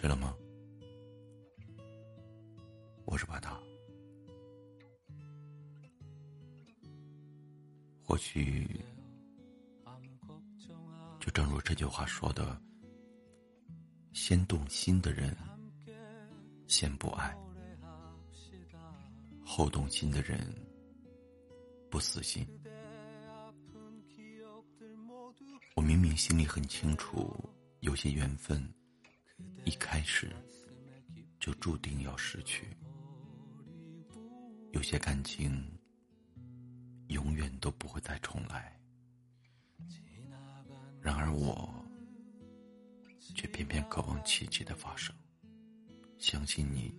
[0.00, 0.32] 睡了吗？
[3.04, 3.58] 我是巴达。
[8.04, 8.64] 或许，
[11.18, 12.62] 就正如这句话说的
[14.14, 15.36] ：“先动心的人，
[16.68, 17.36] 先不爱；
[19.44, 20.38] 后动心的人，
[21.90, 22.46] 不死心。”
[25.74, 27.36] 我明明心里很清楚，
[27.80, 28.62] 有些缘分
[29.68, 30.34] 一开始
[31.38, 32.74] 就注定要失去，
[34.72, 35.62] 有些感情
[37.08, 38.80] 永远都不会再重来。
[41.02, 41.68] 然而我
[43.34, 45.14] 却偏偏渴望奇迹的发生，
[46.16, 46.90] 相信你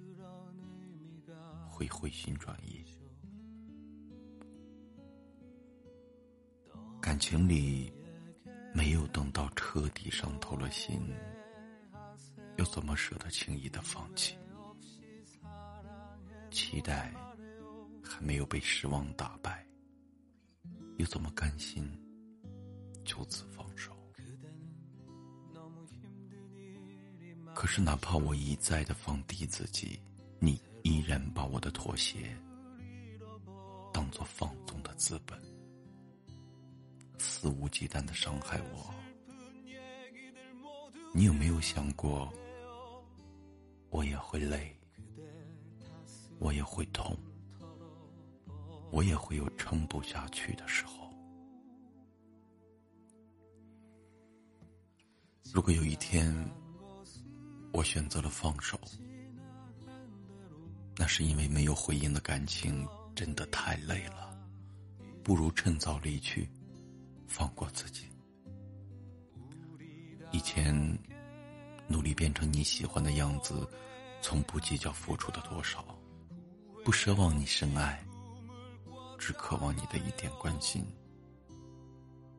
[1.68, 2.86] 会回心转意。
[7.02, 7.92] 感情里。
[8.72, 11.02] 没有等到彻底伤透了心，
[12.60, 14.36] 又怎么舍得轻易的放弃？
[16.52, 17.14] 期待
[18.04, 19.66] 还没有被失望打败，
[20.98, 21.90] 又怎么甘心
[23.06, 23.96] 就此放手？
[27.56, 29.98] 可是哪怕我一再的放低自己，
[30.38, 32.38] 你依然把我的妥协
[33.94, 35.42] 当做放纵的资本。
[37.18, 38.94] 肆无忌惮的伤害我，
[41.14, 42.30] 你有没有想过，
[43.90, 44.76] 我也会累，
[46.40, 47.18] 我也会痛，
[48.92, 51.12] 我也会有撑不下去的时候。
[55.54, 56.34] 如果有一天，
[57.74, 58.80] 我选择了放手，
[60.96, 64.38] 那是因为没有回应的感情真的太累了，
[65.24, 66.48] 不如趁早离去。
[67.32, 68.08] 放过自己。
[70.32, 70.74] 以前
[71.90, 73.68] 努力变成你喜欢的样子，
[74.22, 75.84] 从不计较付出的多少，
[76.86, 78.02] 不奢望你深爱，
[79.18, 80.86] 只渴望你的一点关心。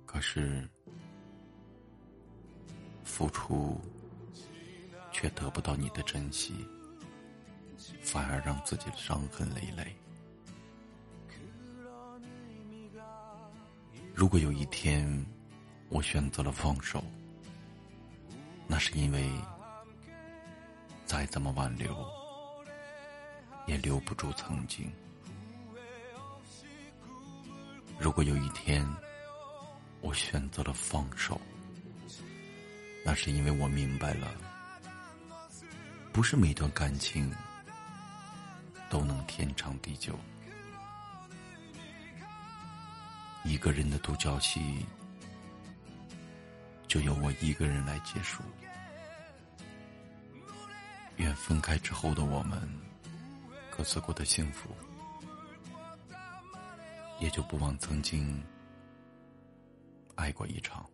[0.07, 0.69] 可是
[3.05, 3.81] 付出
[5.13, 6.55] 却得不到你的珍惜，
[8.01, 9.97] 反而让自己伤痕累累。
[14.15, 15.27] 如果有一天，
[15.89, 17.03] 我选择了放手，
[18.71, 19.29] 那是因为
[21.05, 22.07] 再怎么挽留，
[23.67, 24.89] 也留不住曾经。
[27.99, 28.87] 如果有一天，
[30.01, 31.39] 我选择了放手，
[33.05, 34.29] 那是因为我明白了，
[36.13, 37.29] 不是每段感情
[38.89, 40.17] 都能天长地久。
[43.43, 44.87] 一个人的独角戏，
[46.91, 48.43] 就由我一个人来结束。
[51.19, 52.61] 愿分开之后的我们，
[53.71, 54.71] 各自过得幸福，
[57.21, 58.43] 也就不枉曾经
[60.17, 60.85] 爱过一场。